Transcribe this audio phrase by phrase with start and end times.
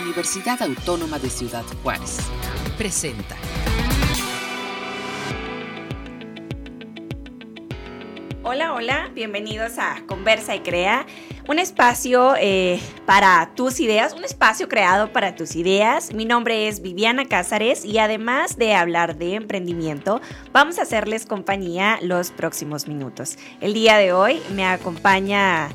[0.00, 2.18] Universidad Autónoma de Ciudad Juárez.
[2.76, 3.36] Presenta.
[8.42, 11.04] Hola, hola, bienvenidos a Conversa y Crea,
[11.48, 16.14] un espacio eh, para tus ideas, un espacio creado para tus ideas.
[16.14, 20.20] Mi nombre es Viviana Cázares y además de hablar de emprendimiento,
[20.52, 23.36] vamos a hacerles compañía los próximos minutos.
[23.60, 25.70] El día de hoy me acompaña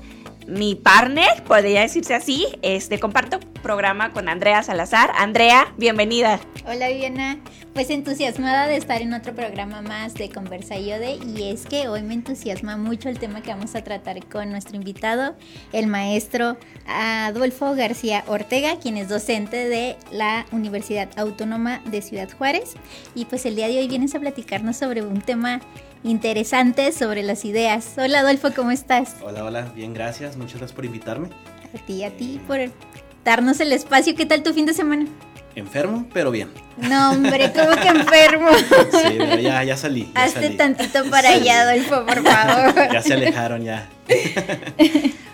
[0.52, 2.46] mi partner, podría decirse así.
[2.62, 5.12] Este, comparto programa con Andrea Salazar.
[5.18, 6.40] Andrea, bienvenida.
[6.68, 7.40] Hola Viviana,
[7.74, 12.04] pues entusiasmada de estar en otro programa más de Conversa Yode y es que hoy
[12.04, 15.36] me entusiasma mucho el tema que vamos a tratar con nuestro invitado,
[15.72, 16.58] el maestro
[16.88, 22.74] Adolfo García Ortega, quien es docente de la Universidad Autónoma de Ciudad Juárez
[23.16, 25.62] y pues el día de hoy vienes a platicarnos sobre un tema
[26.04, 27.94] interesante sobre las ideas.
[27.98, 29.16] Hola Adolfo, ¿cómo estás?
[29.24, 30.36] Hola, hola, bien, gracias.
[30.42, 31.30] Muchas gracias por invitarme.
[31.74, 32.60] A ti, a ti, por
[33.24, 34.16] darnos el espacio.
[34.16, 35.06] ¿Qué tal tu fin de semana?
[35.56, 36.50] Enfermo, pero bien.
[36.78, 38.50] No, hombre, ¿cómo que enfermo?
[38.58, 40.12] Sí, pero ya, ya salí.
[40.16, 42.74] Ya Hazte tantito para allá, Adolfo, por favor.
[42.94, 43.90] Ya se alejaron, ya.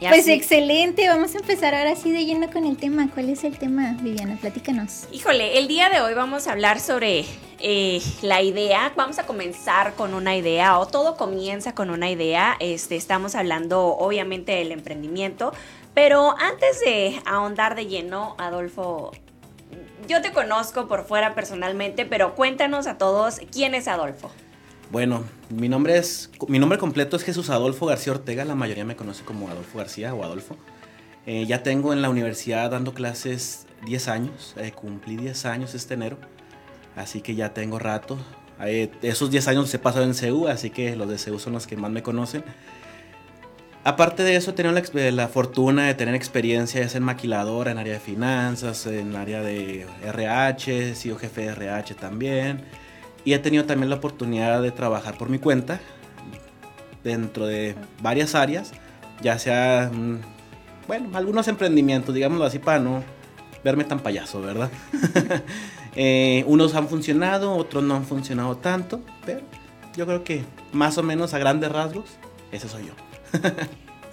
[0.00, 3.10] Pues excelente, vamos a empezar ahora sí de lleno con el tema.
[3.12, 4.38] ¿Cuál es el tema, Viviana?
[4.40, 5.08] Platícanos.
[5.10, 7.24] Híjole, el día de hoy vamos a hablar sobre
[7.58, 8.92] eh, la idea.
[8.94, 12.56] Vamos a comenzar con una idea, o todo comienza con una idea.
[12.60, 15.52] Este, estamos hablando obviamente del emprendimiento,
[15.94, 19.10] pero antes de ahondar de lleno, Adolfo,
[20.06, 24.30] yo te conozco por fuera personalmente, pero cuéntanos a todos quién es Adolfo.
[24.90, 28.96] Bueno, mi nombre es mi nombre completo es Jesús Adolfo García Ortega, la mayoría me
[28.96, 30.56] conoce como Adolfo García o Adolfo.
[31.26, 35.92] Eh, ya tengo en la universidad dando clases 10 años, eh, cumplí 10 años este
[35.92, 36.16] enero,
[36.96, 38.16] así que ya tengo rato.
[38.64, 41.66] Eh, esos 10 años se pasado en CEU, así que los de CEU son los
[41.66, 42.42] que más me conocen.
[43.84, 44.74] Aparte de eso, he tenido
[45.12, 50.90] la, fortuna de tener experiencia en maquiladora, en área de finanzas, en área de RH,
[50.90, 52.64] he sido jefe de RH también.
[53.28, 55.80] Y he tenido también la oportunidad de trabajar por mi cuenta
[57.04, 58.72] dentro de varias áreas,
[59.20, 60.20] ya sea, mm,
[60.86, 63.04] bueno, algunos emprendimientos, digámoslo así, para no
[63.62, 64.70] verme tan payaso, ¿verdad?
[65.94, 69.42] eh, unos han funcionado, otros no han funcionado tanto, pero
[69.94, 72.06] yo creo que más o menos a grandes rasgos,
[72.50, 72.94] ese soy yo.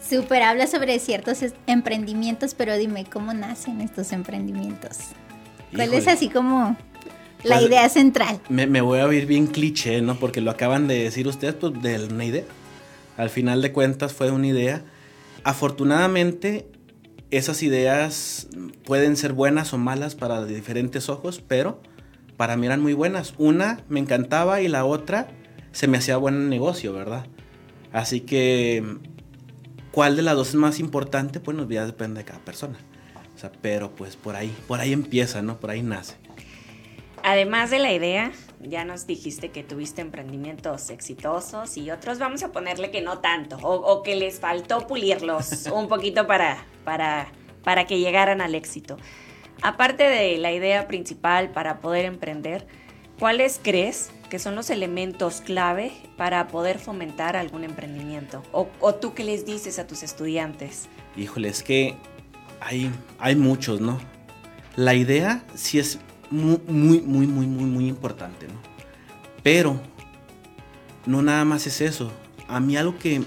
[0.10, 4.98] Súper, habla sobre ciertos emprendimientos, pero dime, ¿cómo nacen estos emprendimientos?
[5.74, 6.76] ¿Cuál es así como
[7.46, 8.42] la pues, idea central.
[8.50, 10.16] Me, voy a oír bien cliché, ¿no?
[10.20, 12.44] Porque lo acaban de decir ustedes, pues de una idea.
[13.18, 14.84] Al final de cuentas fue una idea.
[15.44, 16.68] Afortunadamente,
[17.32, 18.48] esas ideas
[18.84, 21.80] pueden ser buenas o malas para diferentes ojos, pero
[22.38, 23.34] para mí eran muy buenas.
[23.38, 25.30] Una me encantaba y la otra
[25.72, 27.28] se me hacía buen negocio, ¿verdad?
[27.94, 28.84] Así que,
[29.92, 31.40] ¿cuál de las dos es más importante?
[31.40, 32.78] Pues ya depende de cada persona.
[33.36, 35.60] O sea, pero pues por ahí, por ahí empieza, ¿no?
[35.60, 36.16] Por ahí nace
[37.26, 38.32] además de la idea,
[38.62, 43.58] ya nos dijiste que tuviste emprendimientos exitosos y otros vamos a ponerle que no tanto,
[43.64, 47.28] o, que les faltó pulirlos un poquito para, para,
[47.64, 48.98] para que llegaran al éxito.
[49.64, 52.68] Aparte de la idea principal para poder emprender,
[53.18, 58.44] ¿cuáles crees que son los elementos clave para poder fomentar algún emprendimiento?
[58.52, 60.90] ¿O, o tú qué les dices a tus estudiantes?
[61.18, 61.96] Híjole, es que
[62.60, 64.00] hay, hay muchos, ¿no?
[64.76, 66.00] La idea sí es
[66.30, 68.54] muy, muy, muy, muy, muy, importante, ¿no?
[69.44, 69.80] Pero
[71.06, 72.12] no nada más es eso.
[72.48, 73.24] A mí algo que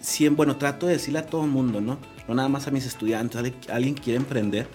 [0.00, 1.98] siempre, bueno, trato de decirle a todo el mundo, ¿no?
[2.28, 4.68] No nada más a mis estudiantes, a alguien que quiere emprender,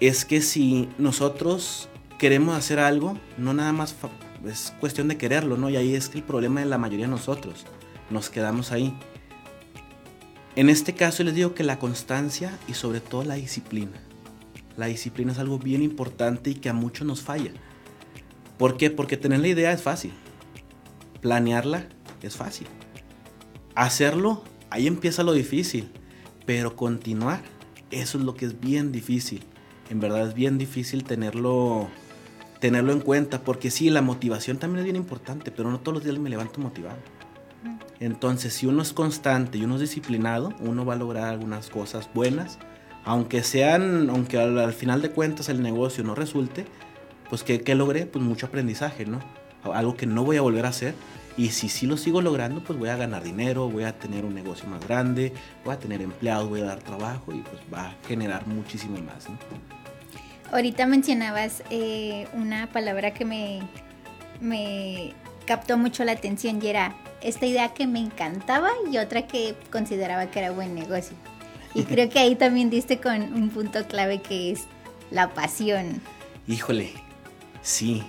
[0.00, 1.88] es que si nosotros
[2.18, 3.94] queremos hacer algo, no nada más
[4.46, 5.70] es cuestión de quererlo, ¿no?
[5.70, 7.66] Y ahí es que el problema de la mayoría de nosotros,
[8.10, 8.96] nos quedamos ahí.
[10.54, 14.00] En este caso les digo que la constancia y sobre todo la disciplina.
[14.76, 17.52] La disciplina es algo bien importante y que a muchos nos falla.
[18.58, 18.90] ¿Por qué?
[18.90, 20.12] Porque tener la idea es fácil.
[21.20, 21.86] Planearla
[22.22, 22.66] es fácil.
[23.74, 25.90] Hacerlo, ahí empieza lo difícil.
[26.46, 27.42] Pero continuar,
[27.90, 29.44] eso es lo que es bien difícil.
[29.90, 31.88] En verdad es bien difícil tenerlo,
[32.60, 33.42] tenerlo en cuenta.
[33.42, 36.60] Porque sí, la motivación también es bien importante, pero no todos los días me levanto
[36.60, 36.98] motivado.
[38.00, 42.08] Entonces, si uno es constante y uno es disciplinado, uno va a lograr algunas cosas
[42.12, 42.58] buenas
[43.04, 46.66] aunque sean, aunque al, final de cuentas el negocio no resulte,
[47.28, 49.20] pues que, logré, pues mucho aprendizaje, ¿no?
[49.64, 50.94] Algo que no voy a volver a hacer.
[51.36, 54.34] Y si sí lo sigo logrando, pues voy a ganar dinero, voy a tener un
[54.34, 55.32] negocio más grande,
[55.64, 59.30] voy a tener empleados, voy a dar trabajo y pues va a generar muchísimo más.
[59.30, 59.38] ¿no?
[60.52, 63.62] Ahorita mencionabas eh, una palabra que me,
[64.42, 65.14] me
[65.46, 70.26] captó mucho la atención y era esta idea que me encantaba y otra que consideraba
[70.26, 71.16] que era buen negocio.
[71.74, 74.64] Y creo que ahí también diste con un punto clave que es
[75.10, 76.02] la pasión.
[76.46, 76.92] Híjole,
[77.62, 78.02] sí,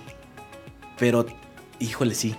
[0.98, 1.26] pero,
[1.78, 2.34] híjole, sí.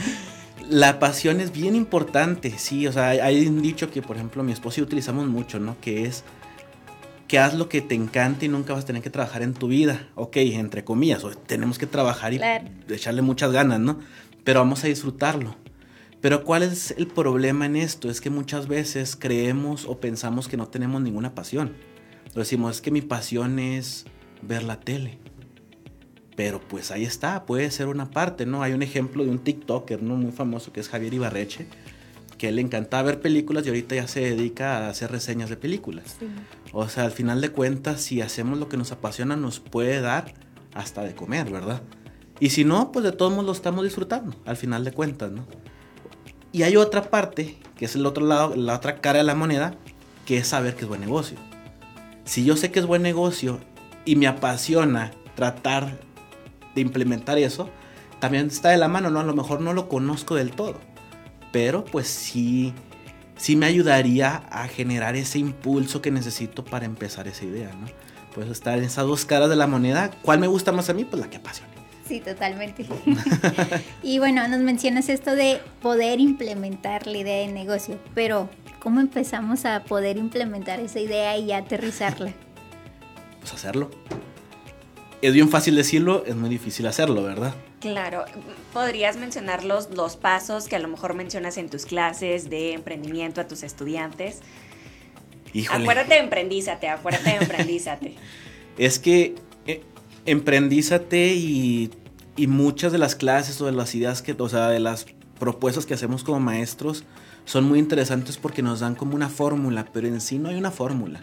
[0.68, 4.52] la pasión es bien importante, sí, o sea, hay un dicho que, por ejemplo, mi
[4.52, 5.76] esposo y yo utilizamos mucho, ¿no?
[5.80, 6.24] Que es
[7.28, 9.68] que haz lo que te encante y nunca vas a tener que trabajar en tu
[9.68, 10.08] vida.
[10.14, 12.40] Ok, entre comillas, tenemos que trabajar y
[12.88, 13.98] echarle muchas ganas, ¿no?
[14.44, 15.56] Pero vamos a disfrutarlo.
[16.24, 18.08] Pero ¿cuál es el problema en esto?
[18.08, 21.74] Es que muchas veces creemos o pensamos que no tenemos ninguna pasión.
[22.32, 24.06] Lo decimos, es que mi pasión es
[24.40, 25.18] ver la tele.
[26.34, 28.62] Pero pues ahí está, puede ser una parte, ¿no?
[28.62, 30.16] Hay un ejemplo de un TikToker, ¿no?
[30.16, 31.66] Muy famoso que es Javier Ibarreche,
[32.38, 36.16] que le encantaba ver películas y ahorita ya se dedica a hacer reseñas de películas.
[36.72, 40.32] O sea, al final de cuentas, si hacemos lo que nos apasiona, nos puede dar
[40.72, 41.82] hasta de comer, ¿verdad?
[42.40, 45.44] Y si no, pues de todos modos lo estamos disfrutando, al final de cuentas, ¿no?
[46.54, 49.74] Y hay otra parte, que es el otro lado, la otra cara de la moneda,
[50.24, 51.36] que es saber que es buen negocio.
[52.24, 53.60] Si yo sé que es buen negocio
[54.06, 55.98] y me apasiona tratar
[56.74, 57.68] de implementar eso,
[58.18, 59.20] también está de la mano, ¿no?
[59.20, 60.80] A lo mejor no lo conozco del todo
[61.54, 62.74] pero pues sí,
[63.36, 67.86] sí me ayudaría a generar ese impulso que necesito para empezar esa idea, ¿no?
[68.34, 71.04] Pues estar en esas dos caras de la moneda, ¿cuál me gusta más a mí?
[71.04, 71.73] Pues la que apasiona.
[72.06, 72.84] Sí, totalmente.
[74.02, 79.64] y bueno, nos mencionas esto de poder implementar la idea de negocio, pero ¿cómo empezamos
[79.64, 82.32] a poder implementar esa idea y aterrizarla?
[83.40, 83.90] Pues hacerlo.
[85.20, 87.54] Es bien fácil decirlo, es muy difícil hacerlo, ¿verdad?
[87.80, 88.24] Claro,
[88.72, 93.42] podrías mencionar los, los pasos que a lo mejor mencionas en tus clases de emprendimiento
[93.42, 94.40] a tus estudiantes.
[95.52, 95.84] Híjole.
[95.84, 98.14] Acuérdate de emprendízate, acuérdate de emprendízate.
[98.78, 99.34] es que
[100.26, 101.90] emprendízate y,
[102.36, 105.06] y, muchas de las clases o de las ideas que, o sea, de las
[105.38, 107.04] propuestas que hacemos como maestros
[107.44, 110.70] son muy interesantes porque nos dan como una fórmula, pero en sí no hay una
[110.70, 111.20] fórmula.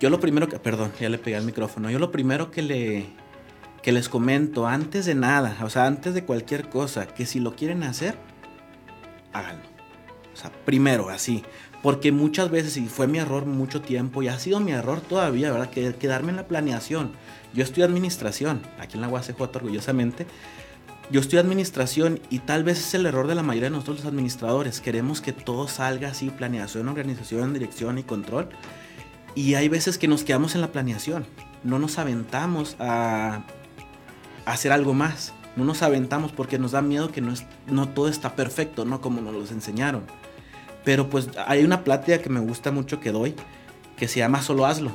[0.00, 3.06] Yo lo primero que, perdón, ya le pegué al micrófono, yo lo primero que le,
[3.82, 7.54] que les comento antes de nada, o sea, antes de cualquier cosa, que si lo
[7.54, 8.16] quieren hacer,
[9.32, 9.64] háganlo.
[10.32, 11.44] O sea, primero, así.
[11.82, 15.52] Porque muchas veces, y fue mi error mucho tiempo, y ha sido mi error todavía,
[15.52, 15.70] ¿verdad?
[15.70, 17.12] Que quedarme en la planeación.
[17.54, 20.26] Yo estoy administración, aquí en la UACJ orgullosamente.
[21.08, 24.06] Yo estoy administración y tal vez es el error de la mayoría de nosotros los
[24.06, 24.80] administradores.
[24.80, 28.48] Queremos que todo salga así, planeación, organización, dirección y control.
[29.36, 31.24] Y hay veces que nos quedamos en la planeación.
[31.62, 33.44] No nos aventamos a
[34.46, 35.32] hacer algo más.
[35.54, 39.00] No nos aventamos porque nos da miedo que no, es, no todo está perfecto, ¿no?
[39.00, 40.02] Como nos los enseñaron.
[40.86, 43.34] Pero pues hay una plática que me gusta mucho que doy,
[43.96, 44.92] que se llama Solo hazlo.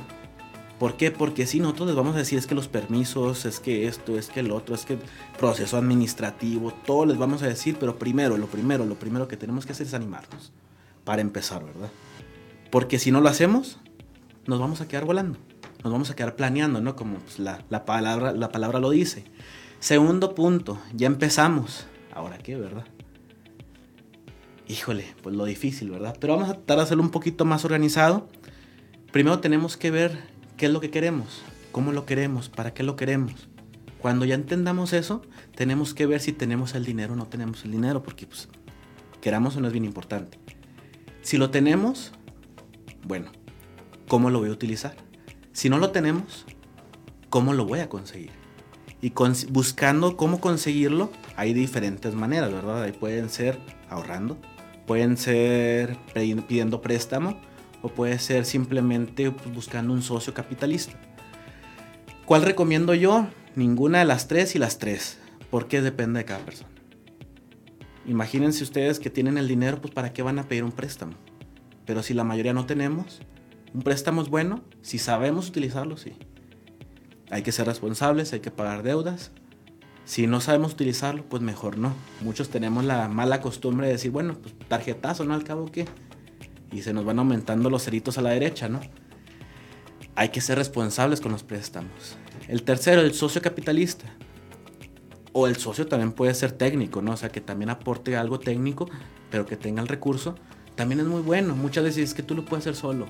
[0.78, 1.10] ¿Por qué?
[1.10, 4.30] Porque si nosotros les vamos a decir es que los permisos, es que esto, es
[4.30, 4.96] que el otro, es que
[5.38, 9.66] proceso administrativo, todo les vamos a decir, pero primero, lo primero, lo primero que tenemos
[9.66, 10.50] que hacer es animarnos.
[11.04, 11.90] Para empezar, ¿verdad?
[12.70, 13.78] Porque si no lo hacemos,
[14.46, 15.38] nos vamos a quedar volando
[15.84, 16.94] nos vamos a quedar planeando, ¿no?
[16.94, 19.24] Como pues, la, la, palabra, la palabra lo dice.
[19.80, 21.86] Segundo punto, ya empezamos.
[22.14, 22.84] Ahora qué, ¿verdad?
[24.68, 26.16] Híjole, pues lo difícil, ¿verdad?
[26.20, 28.28] Pero vamos a tratar de hacerlo un poquito más organizado.
[29.10, 30.18] Primero tenemos que ver
[30.56, 31.42] qué es lo que queremos,
[31.72, 33.48] cómo lo queremos, para qué lo queremos.
[33.98, 35.22] Cuando ya entendamos eso,
[35.54, 38.48] tenemos que ver si tenemos el dinero o no tenemos el dinero, porque pues
[39.20, 40.38] queramos o no es bien importante.
[41.22, 42.12] Si lo tenemos,
[43.04, 43.30] bueno,
[44.08, 44.96] ¿cómo lo voy a utilizar?
[45.52, 46.46] Si no lo tenemos,
[47.30, 48.30] ¿cómo lo voy a conseguir?
[49.00, 49.12] Y
[49.50, 52.82] buscando cómo conseguirlo, hay diferentes maneras, ¿verdad?
[52.82, 54.38] Ahí pueden ser ahorrando,
[54.86, 57.40] pueden ser pidiendo préstamo
[57.82, 60.98] o puede ser simplemente pues, buscando un socio capitalista.
[62.24, 63.26] ¿Cuál recomiendo yo?
[63.56, 65.18] Ninguna de las tres y las tres,
[65.50, 66.70] porque depende de cada persona.
[68.06, 71.12] Imagínense ustedes que tienen el dinero, pues para qué van a pedir un préstamo.
[71.84, 73.20] Pero si la mayoría no tenemos,
[73.74, 76.12] un préstamo es bueno si sabemos utilizarlo, sí.
[77.30, 79.32] Hay que ser responsables, hay que pagar deudas.
[80.04, 81.94] Si no sabemos utilizarlo, pues mejor no.
[82.20, 85.34] Muchos tenemos la mala costumbre de decir, bueno, pues tarjetazo, ¿no?
[85.34, 85.86] Al cabo qué.
[86.70, 88.80] Y se nos van aumentando los ceritos a la derecha, ¿no?
[90.14, 92.16] Hay que ser responsables con los préstamos.
[92.48, 94.06] El tercero, el socio capitalista.
[95.32, 97.12] O el socio también puede ser técnico, ¿no?
[97.12, 98.88] O sea, que también aporte algo técnico,
[99.30, 100.34] pero que tenga el recurso.
[100.74, 101.54] También es muy bueno.
[101.54, 103.06] Muchas veces es que tú lo puedes hacer solo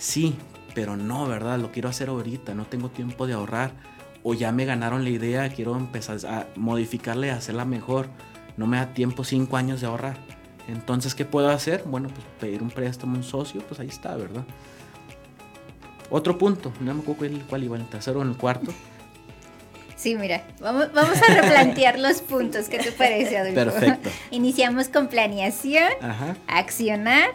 [0.00, 0.34] sí,
[0.74, 1.60] pero no, ¿verdad?
[1.60, 3.74] Lo quiero hacer ahorita, no tengo tiempo de ahorrar.
[4.22, 8.08] O ya me ganaron la idea, quiero empezar a modificarla y hacerla mejor.
[8.56, 10.16] No me da tiempo cinco años de ahorrar.
[10.68, 11.84] Entonces, ¿qué puedo hacer?
[11.86, 14.44] Bueno, pues pedir un préstamo a un socio, pues ahí está, ¿verdad?
[16.10, 18.72] Otro punto, no me acuerdo cuál iba, el tercero o en el cuarto.
[19.96, 22.70] Sí, mira, vamos, a replantear los puntos.
[22.70, 23.54] ¿Qué te parece, Adolfo?
[23.54, 24.08] Perfecto.
[24.30, 25.90] Iniciamos con planeación,
[26.46, 27.28] accionar,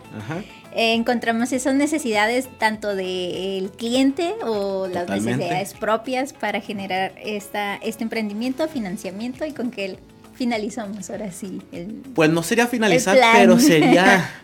[0.75, 8.03] eh, encontramos esas necesidades tanto del cliente o las necesidades propias para generar esta, este
[8.03, 9.99] emprendimiento, financiamiento y con que el-
[10.33, 11.61] finalizamos ahora sí.
[11.71, 14.29] el- Pues no sería finalizar, pero sería.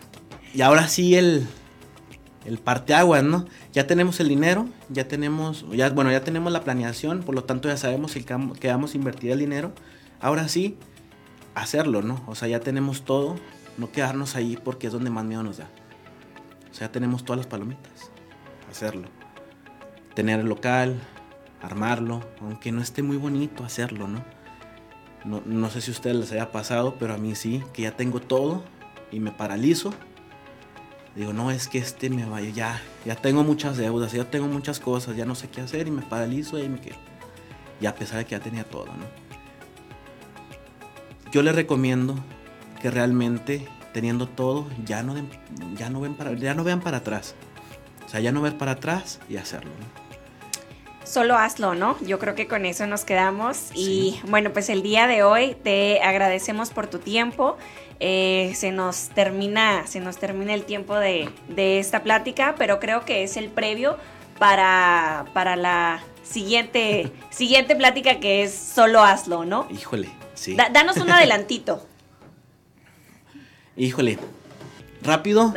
[0.54, 1.46] Y ahora sí el.
[2.44, 3.46] El parteaguas, ¿no?
[3.72, 5.64] Ya tenemos el dinero, ya tenemos.
[5.72, 8.96] Ya, bueno, ya tenemos la planeación, por lo tanto ya sabemos el que vamos a
[8.96, 9.72] invertir el dinero.
[10.20, 10.76] Ahora sí,
[11.54, 12.22] hacerlo, ¿no?
[12.26, 13.36] O sea, ya tenemos todo,
[13.78, 15.68] no quedarnos ahí porque es donde más miedo nos da.
[16.72, 18.10] O sea, tenemos todas las palomitas.
[18.70, 19.08] Hacerlo.
[20.14, 20.98] Tener el local,
[21.60, 24.24] armarlo, aunque no esté muy bonito hacerlo, ¿no?
[25.24, 27.96] No, no sé si a ustedes les haya pasado, pero a mí sí, que ya
[27.96, 28.64] tengo todo
[29.12, 29.92] y me paralizo.
[31.14, 34.80] Digo, no, es que este me vaya, ya, ya tengo muchas deudas, ya tengo muchas
[34.80, 36.96] cosas, ya no sé qué hacer y me paralizo y me quedo.
[37.80, 39.04] Y a pesar de que ya tenía todo, ¿no?
[41.30, 42.14] Yo les recomiendo
[42.80, 45.14] que realmente teniendo todo, ya no,
[45.76, 47.34] ya no, ven para, ya no vean para atrás.
[48.06, 50.02] O sea, ya no ver para atrás y hacerlo, ¿no?
[51.04, 51.96] Solo hazlo, ¿no?
[52.00, 53.70] Yo creo que con eso nos quedamos.
[53.74, 57.56] Y bueno, pues el día de hoy te agradecemos por tu tiempo.
[58.00, 63.04] Eh, se nos termina, se nos termina el tiempo de, de esta plática, pero creo
[63.04, 63.96] que es el previo
[64.38, 69.66] para, para la siguiente, siguiente plática que es solo hazlo, ¿no?
[69.70, 70.54] Híjole, sí.
[70.54, 71.86] Da- danos un adelantito.
[73.76, 74.18] Híjole.
[75.02, 75.52] Rápido,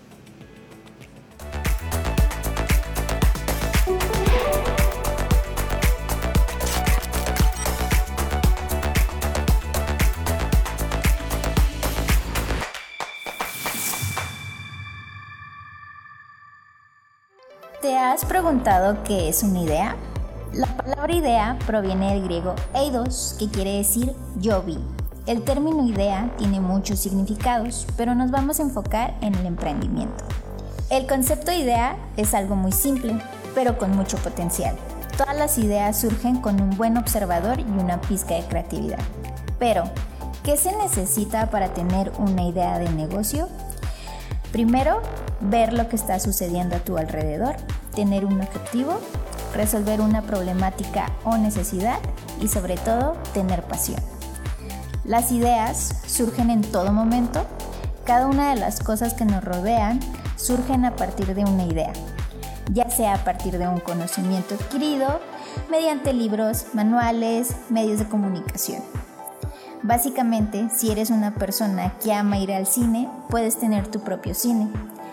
[17.82, 19.96] ¿Te has preguntado qué es una idea?
[20.54, 24.80] La palabra idea proviene del griego eidos, que quiere decir yo vi.
[25.28, 30.24] El término idea tiene muchos significados, pero nos vamos a enfocar en el emprendimiento.
[30.90, 33.20] El concepto idea es algo muy simple,
[33.54, 34.76] pero con mucho potencial.
[35.18, 39.00] Todas las ideas surgen con un buen observador y una pizca de creatividad.
[39.60, 39.84] Pero,
[40.44, 43.50] ¿qué se necesita para tener una idea de negocio?
[44.52, 45.02] Primero,
[45.42, 47.56] ver lo que está sucediendo a tu alrededor,
[47.94, 49.00] tener un objetivo,
[49.54, 52.00] resolver una problemática o necesidad
[52.42, 54.00] y sobre todo tener pasión.
[55.06, 57.46] Las ideas surgen en todo momento.
[58.06, 60.00] Cada una de las cosas que nos rodean
[60.36, 61.94] surgen a partir de una idea,
[62.72, 65.20] ya sea a partir de un conocimiento adquirido,
[65.70, 68.82] mediante libros, manuales, medios de comunicación.
[69.82, 74.70] Básicamente, si eres una persona que ama ir al cine, puedes tener tu propio cine.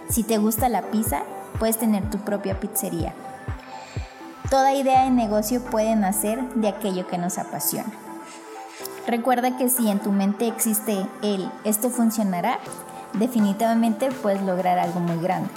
[0.09, 1.23] Si te gusta la pizza,
[1.59, 3.15] puedes tener tu propia pizzería.
[4.51, 7.91] Toda idea de negocio puede nacer de aquello que nos apasiona.
[9.07, 12.61] Recuerda que si en tu mente existe el esto funcionará,
[13.15, 15.51] definitivamente puedes lograr algo muy grande.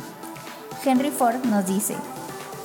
[0.83, 1.95] Henry Ford nos dice,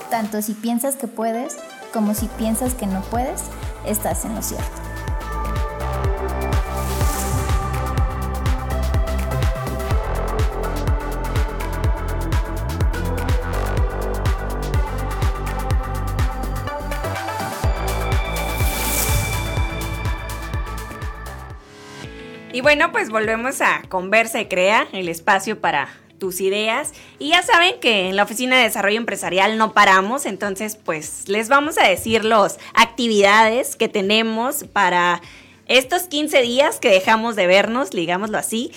[0.09, 1.57] tanto si piensas que puedes
[1.93, 3.43] como si piensas que no puedes,
[3.85, 4.84] estás en lo cierto.
[22.65, 26.93] Bueno, pues volvemos a Conversa y Crea, el espacio para tus ideas.
[27.19, 31.47] Y ya saben que en la Oficina de Desarrollo Empresarial no paramos, entonces pues les
[31.47, 35.21] vamos a decir las actividades que tenemos para
[35.67, 38.71] estos 15 días que dejamos de vernos, digámoslo así.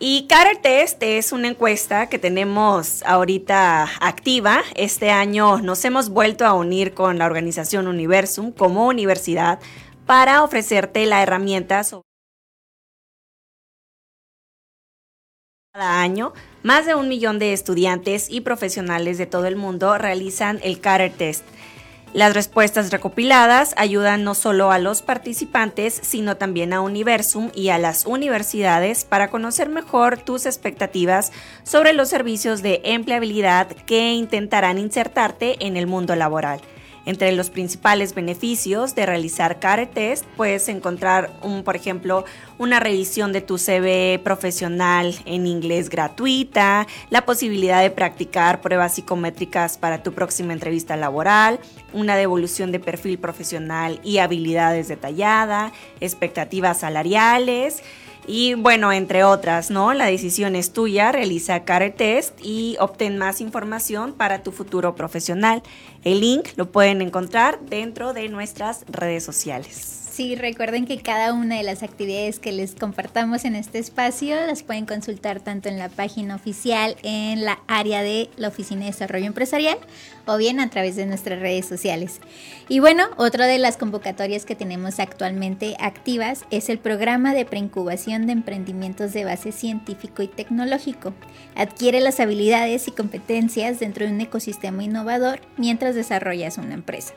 [0.00, 4.64] Y Career Test es una encuesta que tenemos ahorita activa.
[4.74, 9.60] Este año nos hemos vuelto a unir con la organización Universum como universidad
[10.06, 12.07] para ofrecerte la herramienta sobre
[15.72, 16.32] cada año.
[16.62, 21.12] Más de un millón de estudiantes y profesionales de todo el mundo realizan el Career
[21.12, 21.44] Test.
[22.14, 27.78] Las respuestas recopiladas ayudan no solo a los participantes, sino también a Universum y a
[27.78, 31.32] las universidades para conocer mejor tus expectativas
[31.64, 36.60] sobre los servicios de empleabilidad que intentarán insertarte en el mundo laboral.
[37.08, 42.26] Entre los principales beneficios de realizar CARE Test puedes encontrar, un, por ejemplo,
[42.58, 49.78] una revisión de tu CV profesional en inglés gratuita, la posibilidad de practicar pruebas psicométricas
[49.78, 51.60] para tu próxima entrevista laboral,
[51.94, 57.82] una devolución de perfil profesional y habilidades detallada, expectativas salariales,
[58.28, 59.94] y bueno, entre otras, ¿no?
[59.94, 65.62] La decisión es tuya, realiza CARE Test y obtén más información para tu futuro profesional.
[66.04, 69.97] El link lo pueden encontrar dentro de nuestras redes sociales.
[70.18, 74.64] Sí, recuerden que cada una de las actividades que les compartamos en este espacio las
[74.64, 79.26] pueden consultar tanto en la página oficial, en la área de la Oficina de Desarrollo
[79.26, 79.78] Empresarial
[80.26, 82.18] o bien a través de nuestras redes sociales.
[82.68, 88.26] Y bueno, otra de las convocatorias que tenemos actualmente activas es el programa de preincubación
[88.26, 91.14] de emprendimientos de base científico y tecnológico.
[91.54, 97.14] Adquiere las habilidades y competencias dentro de un ecosistema innovador mientras desarrollas una empresa.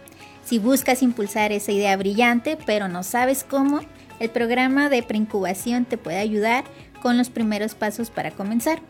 [0.52, 3.80] Si buscas impulsar esa idea brillante, pero no sabes cómo,
[4.20, 6.66] el programa de preincubación te puede ayudar
[7.02, 8.82] con los primeros pasos para comenzar.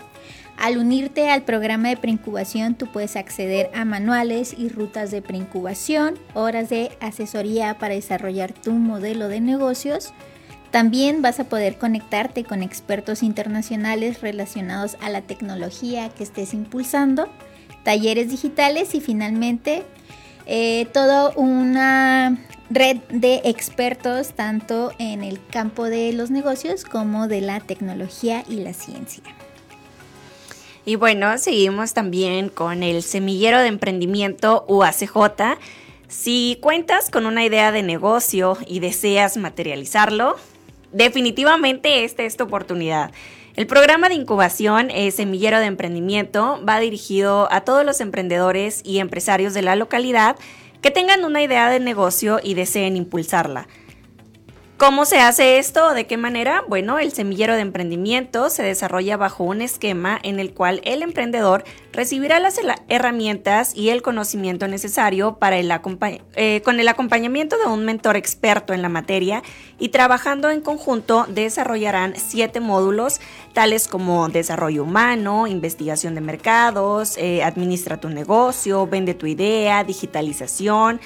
[0.57, 6.17] Al unirte al programa de preincubación, tú puedes acceder a manuales y rutas de preincubación,
[6.33, 10.15] horas de asesoría para desarrollar tu modelo de negocios.
[10.71, 17.29] También vas a poder conectarte con expertos internacionales relacionados a la tecnología que estés impulsando,
[17.83, 19.83] talleres digitales y finalmente
[20.45, 22.37] eh, toda una
[22.69, 28.55] red de expertos tanto en el campo de los negocios como de la tecnología y
[28.57, 29.23] la ciencia.
[30.85, 35.59] Y bueno, seguimos también con el semillero de emprendimiento UACJ.
[36.07, 40.37] Si cuentas con una idea de negocio y deseas materializarlo,
[40.91, 43.11] definitivamente esta es tu oportunidad.
[43.55, 48.99] El programa de incubación eh, Semillero de Emprendimiento va dirigido a todos los emprendedores y
[48.99, 50.37] empresarios de la localidad
[50.81, 53.67] que tengan una idea de negocio y deseen impulsarla.
[54.81, 55.93] ¿Cómo se hace esto?
[55.93, 56.63] ¿De qué manera?
[56.67, 61.63] Bueno, el semillero de emprendimiento se desarrolla bajo un esquema en el cual el emprendedor
[61.93, 65.71] recibirá las herramientas y el conocimiento necesario para el
[66.35, 69.43] eh, con el acompañamiento de un mentor experto en la materia
[69.77, 73.21] y trabajando en conjunto desarrollarán siete módulos
[73.53, 80.99] tales como desarrollo humano, investigación de mercados, eh, administra tu negocio, vende tu idea, digitalización,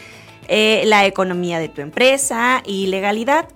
[0.47, 3.49] eh, la economía de tu empresa y legalidad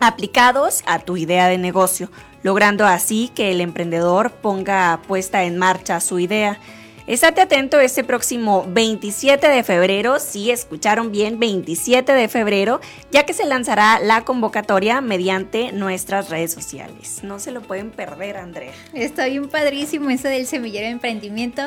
[0.00, 2.10] aplicados a tu idea de negocio,
[2.42, 6.58] logrando así que el emprendedor ponga puesta en marcha su idea.
[7.06, 13.32] Estate atento este próximo 27 de febrero, si escucharon bien, 27 de febrero, ya que
[13.32, 17.20] se lanzará la convocatoria mediante nuestras redes sociales.
[17.24, 18.72] No se lo pueden perder, Andrea.
[18.94, 21.62] Está bien padrísimo eso del semillero emprendimiento.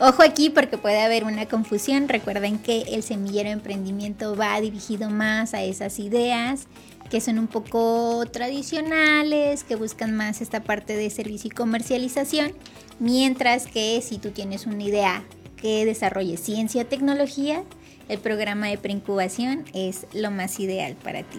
[0.00, 2.08] Ojo aquí porque puede haber una confusión.
[2.08, 6.68] Recuerden que el semillero emprendimiento va dirigido más a esas ideas
[7.10, 12.52] que son un poco tradicionales, que buscan más esta parte de servicio y comercialización,
[12.98, 15.24] mientras que si tú tienes una idea
[15.56, 17.62] que desarrolle ciencia tecnología,
[18.08, 21.38] el programa de preincubación es lo más ideal para ti.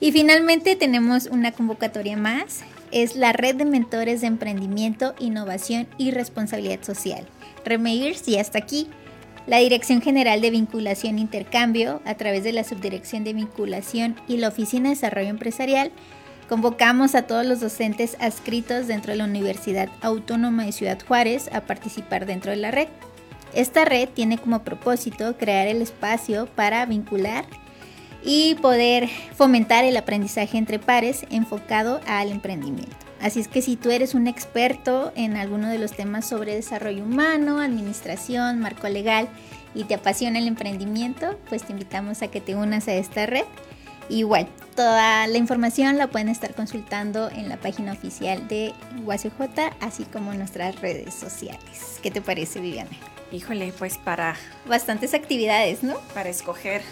[0.00, 6.10] Y finalmente tenemos una convocatoria más, es la Red de Mentores de Emprendimiento, Innovación y
[6.10, 7.26] Responsabilidad Social.
[7.64, 8.88] Remeirs ya está aquí
[9.46, 14.36] la Dirección General de Vinculación e Intercambio, a través de la Subdirección de Vinculación y
[14.36, 15.90] la Oficina de Desarrollo Empresarial,
[16.48, 21.62] convocamos a todos los docentes adscritos dentro de la Universidad Autónoma de Ciudad Juárez a
[21.62, 22.88] participar dentro de la red.
[23.54, 27.44] Esta red tiene como propósito crear el espacio para vincular
[28.24, 33.01] y poder fomentar el aprendizaje entre pares enfocado al emprendimiento.
[33.22, 37.04] Así es que si tú eres un experto en alguno de los temas sobre desarrollo
[37.04, 39.28] humano, administración, marco legal
[39.76, 43.44] y te apasiona el emprendimiento, pues te invitamos a que te unas a esta red.
[44.08, 49.30] Igual, toda la información la pueden estar consultando en la página oficial de UACJ,
[49.80, 52.00] así como en nuestras redes sociales.
[52.02, 52.90] ¿Qué te parece, Viviana?
[53.30, 54.34] Híjole, pues para...
[54.66, 55.94] Bastantes actividades, ¿no?
[56.12, 56.82] Para escoger.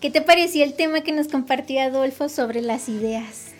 [0.00, 3.53] ¿Qué te pareció el tema que nos compartió Adolfo sobre las ideas?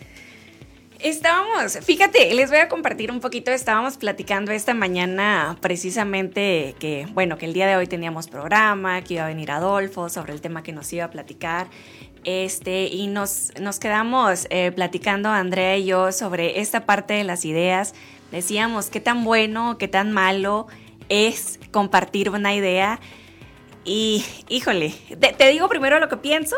[1.05, 7.37] Estábamos, fíjate, les voy a compartir un poquito, estábamos platicando esta mañana precisamente que, bueno,
[7.37, 10.63] que el día de hoy teníamos programa, que iba a venir Adolfo sobre el tema
[10.63, 11.67] que nos iba a platicar.
[12.23, 17.45] Este, y nos, nos quedamos eh, platicando Andrea y yo sobre esta parte de las
[17.45, 17.93] ideas.
[18.31, 20.65] Decíamos qué tan bueno, qué tan malo
[21.07, 22.99] es compartir una idea
[23.85, 24.95] y, híjole,
[25.37, 26.55] te, digo primero lo que pienso.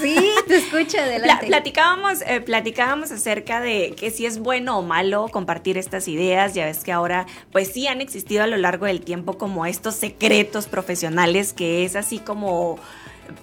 [0.00, 1.48] Sí, te escucho, adelante.
[1.48, 6.54] platicábamos, eh, platicábamos acerca de que si es bueno o malo compartir estas ideas.
[6.54, 9.96] Ya ves que ahora, pues sí han existido a lo largo del tiempo como estos
[9.96, 12.78] secretos profesionales que es así como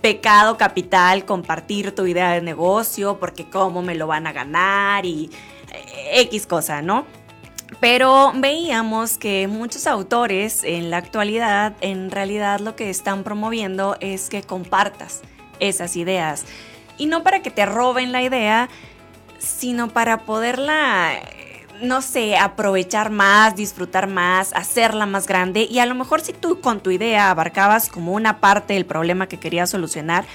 [0.01, 5.29] pecado capital compartir tu idea de negocio porque cómo me lo van a ganar y
[5.73, 7.05] eh, X cosa, ¿no?
[7.79, 14.29] Pero veíamos que muchos autores en la actualidad en realidad lo que están promoviendo es
[14.29, 15.21] que compartas
[15.59, 16.45] esas ideas.
[16.97, 18.69] Y no para que te roben la idea,
[19.37, 21.11] sino para poderla,
[21.81, 25.67] no sé, aprovechar más, disfrutar más, hacerla más grande.
[25.69, 29.27] Y a lo mejor si tú con tu idea abarcabas como una parte del problema
[29.27, 30.25] que querías solucionar,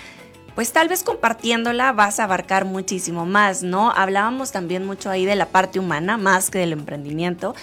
[0.54, 3.90] pues tal vez compartiéndola vas a abarcar muchísimo más, ¿no?
[3.90, 7.54] Hablábamos también mucho ahí de la parte humana, más que del emprendimiento.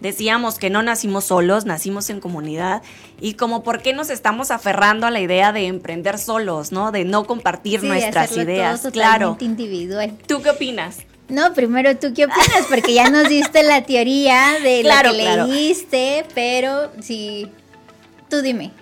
[0.00, 2.82] Decíamos que no nacimos solos, nacimos en comunidad
[3.20, 6.90] y como por qué nos estamos aferrando a la idea de emprender solos, ¿no?
[6.90, 9.36] De no compartir nuestras ideas, claro.
[9.38, 10.12] individual.
[10.26, 10.98] ¿Tú qué opinas?
[11.28, 16.26] No, primero tú qué opinas, porque ya nos diste la teoría de lo que leíste,
[16.34, 17.46] pero sí,
[18.28, 18.72] tú dime.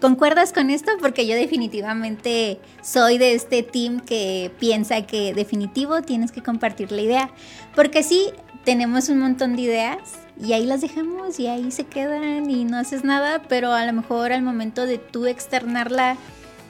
[0.00, 0.92] ¿Concuerdas con esto?
[1.00, 7.02] Porque yo definitivamente soy de este team que piensa que definitivo tienes que compartir la
[7.02, 7.30] idea.
[7.74, 8.30] Porque sí,
[8.64, 9.98] tenemos un montón de ideas
[10.40, 13.92] y ahí las dejamos y ahí se quedan y no haces nada, pero a lo
[13.92, 16.16] mejor al momento de tú externarla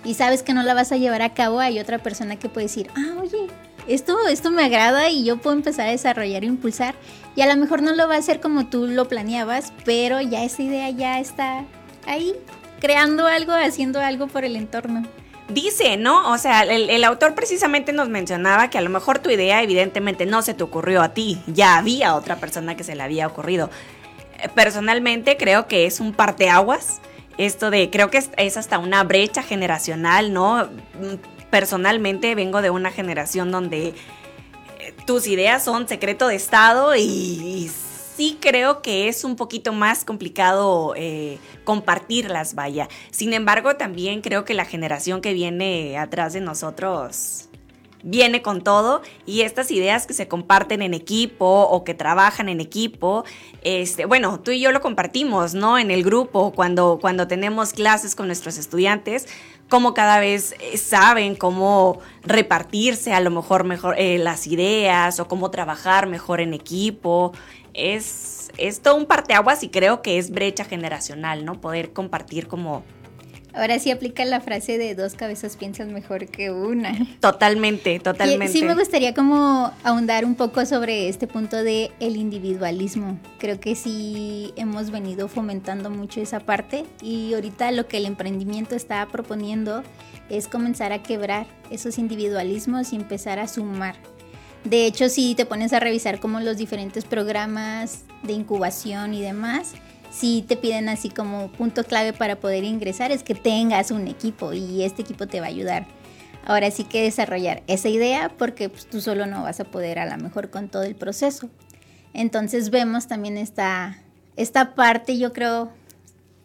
[0.05, 2.67] y sabes que no la vas a llevar a cabo, hay otra persona que puede
[2.67, 3.47] decir, ah, oye,
[3.87, 6.95] esto, esto me agrada y yo puedo empezar a desarrollar e impulsar.
[7.37, 10.45] Y a lo mejor no lo va a hacer como tú lo planeabas, pero ya
[10.45, 11.65] esa idea ya está
[12.07, 12.35] ahí
[12.83, 15.05] creando algo, haciendo algo por el entorno.
[15.49, 16.33] Dice, ¿no?
[16.33, 20.43] O sea, el, autor precisamente nos mencionaba que a lo mejor tu idea evidentemente no
[20.43, 23.71] se te ocurrió a ti, ya había otra persona que se le había ocurrido.
[24.57, 27.01] Personalmente creo que es un parteaguas,
[27.39, 30.69] esto de, creo que es, hasta una brecha generacional, ¿no?
[31.51, 33.95] Personalmente vengo de una generación donde eh,
[35.07, 37.71] tus ideas son secreto de Estado y
[38.17, 42.89] sí creo que es un poquito más complicado eh, compartirlas, vaya.
[43.11, 47.49] Sin embargo, también creo que la generación que viene atrás de nosotros
[48.03, 52.61] viene con todo y estas ideas que se comparten en equipo o que trabajan en
[52.61, 53.25] equipo,
[53.63, 55.79] este, bueno, tú y yo lo compartimos, ¿no?
[55.79, 59.29] En el grupo, cuando, cuando tenemos clases con nuestros estudiantes,
[59.69, 65.29] como cada vez eh, saben cómo repartirse a lo mejor mejor eh, las ideas o
[65.29, 67.33] cómo trabajar mejor en equipo
[67.75, 71.61] es, es todo un parteaguas y creo que es brecha generacional, ¿no?
[71.61, 72.85] Poder compartir como...
[73.55, 76.97] Ahora sí aplica la frase de dos cabezas piensan mejor que una.
[77.21, 78.49] Totalmente, totalmente.
[78.49, 83.21] Sí, me gustaría como ahondar un poco sobre este punto de el individualismo.
[83.39, 88.75] Creo que sí hemos venido fomentando mucho esa parte y ahorita lo que el emprendimiento
[88.75, 89.83] está proponiendo
[90.31, 93.97] es comenzar a quebrar esos individualismos y empezar a sumar
[94.65, 99.73] de hecho, si te pones a revisar como los diferentes programas de incubación y demás,
[100.11, 104.53] si te piden así como punto clave para poder ingresar es que tengas un equipo
[104.53, 105.87] y este equipo te va a ayudar.
[106.45, 110.07] Ahora sí que desarrollar esa idea porque pues, tú solo no vas a poder a
[110.07, 111.49] lo mejor con todo el proceso.
[112.15, 113.99] Entonces vemos también esta,
[114.37, 115.73] esta parte, yo creo,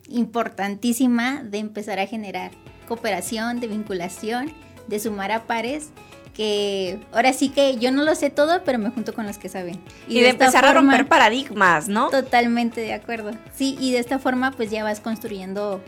[0.08, 2.52] importantísima de empezar a generar
[2.88, 4.54] cooperación, de vinculación,
[4.88, 5.90] de sumar a pares
[6.38, 9.50] que ahora sí que yo no lo sé todo, pero me junto con los que
[9.50, 9.80] saben.
[10.08, 12.10] Y, de, empezar a romper paradigmas, ¿no?
[12.10, 13.32] Totalmente de acuerdo.
[13.56, 15.82] Sí, y de esta forma pues ya vas construyendo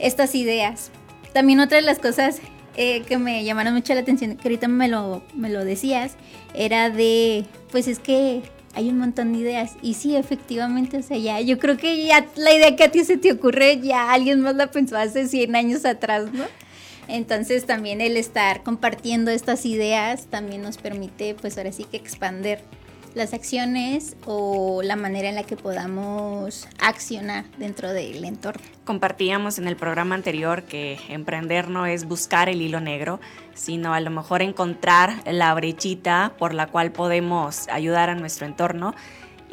[0.00, 0.90] estas ideas.
[1.32, 2.40] También otra de las cosas
[2.76, 6.16] eh, que me llamaron mucho la atención, que ahorita me lo, me lo decías,
[6.54, 8.42] era de, pues es que
[8.74, 9.76] hay un montón de ideas.
[9.80, 13.04] Y sí, efectivamente, o sea, ya, yo creo que ya la idea que a ti
[13.04, 16.42] se te ocurre, ya alguien más la pensó hace 100 años atrás, ¿no?
[17.08, 22.62] Entonces también el estar compartiendo estas ideas también nos permite pues ahora sí que expander
[23.14, 28.60] las acciones o la manera en la que podamos accionar dentro del entorno.
[28.84, 33.20] Compartíamos en el programa anterior que emprender no es buscar el hilo negro,
[33.54, 38.94] sino a lo mejor encontrar la brechita por la cual podemos ayudar a nuestro entorno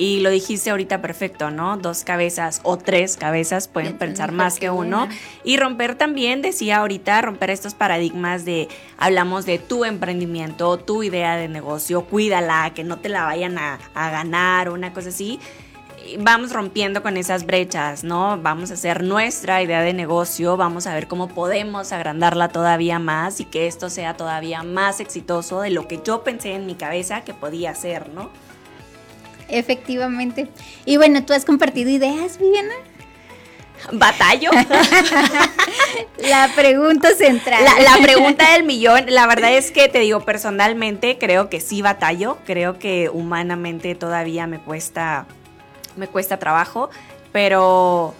[0.01, 1.77] y lo dijiste ahorita perfecto, ¿no?
[1.77, 5.07] Dos cabezas o tres cabezas pueden pensar más que uno.
[5.43, 11.35] Y romper también, decía ahorita, romper estos paradigmas de, hablamos de tu emprendimiento, tu idea
[11.35, 15.39] de negocio, cuídala, que no te la vayan a, a ganar o una cosa así
[16.17, 18.39] vamos rompiendo con esas brechas, ¿no?
[18.41, 23.39] Vamos a hacer nuestra idea de negocio, vamos a ver cómo podemos agrandarla todavía más
[23.39, 27.21] y que esto sea todavía más exitoso de lo que yo pensé en mi cabeza
[27.21, 28.31] que podía ser, ¿no?
[29.51, 30.47] Efectivamente.
[30.85, 32.73] Y bueno, ¿tú has compartido ideas, Viviana?
[33.91, 34.51] ¿Batallo?
[36.17, 37.63] la pregunta central.
[37.63, 42.37] La, pregunta del millón, la verdad es que te digo, personalmente creo que sí batallo,
[42.45, 45.25] creo que humanamente todavía me cuesta,
[45.95, 46.89] me cuesta trabajo,
[47.31, 48.13] pero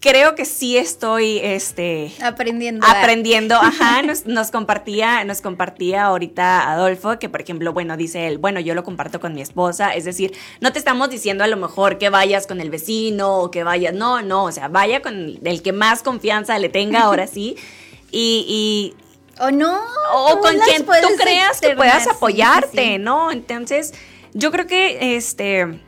[0.00, 2.86] creo que sí estoy este, aprendiendo.
[2.86, 8.60] Aprendiendo, ajá, nos, compartía, nos compartía ahorita Adolfo, que por ejemplo, bueno, dice él, bueno,
[8.60, 11.98] yo lo comparto con mi esposa, es decir, no te estamos diciendo a lo mejor
[11.98, 15.62] que vayas con el vecino o que vayas, no, no, o sea, vaya con el
[15.62, 17.56] que más confianza le tenga ahora sí.
[18.12, 18.94] Y,
[19.38, 19.78] o no.
[20.14, 23.30] O con quien tú creas que puedas apoyarte, ¿no?
[23.30, 23.92] Entonces,
[24.32, 25.80] yo creo que este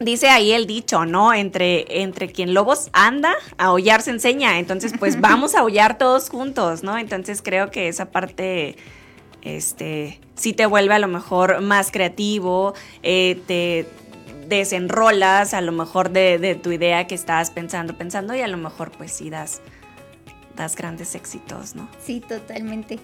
[0.00, 1.32] dice ahí el dicho, ¿no?
[1.32, 4.58] Entre, entre quien lobos anda, a aullar se enseña.
[4.58, 6.98] Entonces, pues vamos a aullar todos juntos, ¿no?
[6.98, 8.76] Entonces creo que esa parte,
[9.42, 13.86] este, sí te vuelve a lo mejor más creativo, eh, te
[14.48, 18.56] desenrolas a lo mejor de, de, tu idea que estabas pensando, pensando y a lo
[18.56, 19.60] mejor pues sí das,
[20.68, 21.88] grandes éxitos, ¿no?
[22.04, 22.98] Sí, totalmente.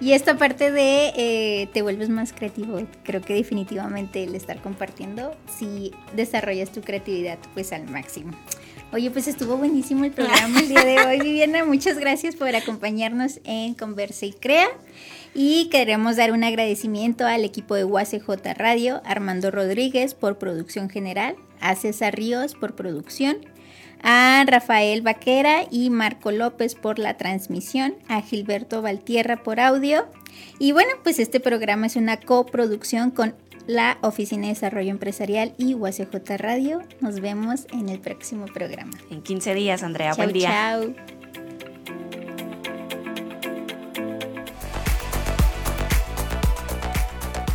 [0.00, 5.34] Y esta parte de eh, te vuelves más creativo, creo que definitivamente el estar compartiendo,
[5.58, 8.32] si desarrollas tu creatividad pues al máximo.
[8.92, 11.64] Oye, pues estuvo buenísimo el programa el día de hoy, Viviana.
[11.64, 14.66] Muchas gracias por acompañarnos en Conversa y Crea.
[15.32, 21.36] Y queremos dar un agradecimiento al equipo de UACJ Radio, Armando Rodríguez por producción general,
[21.60, 23.36] a César Ríos por producción,
[24.02, 30.06] a Rafael Vaquera y Marco López por la transmisión, a Gilberto Valtierra por audio.
[30.58, 33.34] Y bueno, pues este programa es una coproducción con
[33.66, 36.82] la Oficina de Desarrollo Empresarial y UACJ Radio.
[37.00, 38.92] Nos vemos en el próximo programa.
[39.10, 40.14] En 15 días, Andrea.
[40.14, 40.50] Buen día.
[40.50, 40.94] Chao.